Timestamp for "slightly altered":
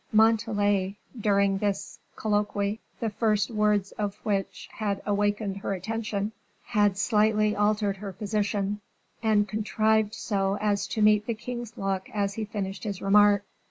6.97-7.97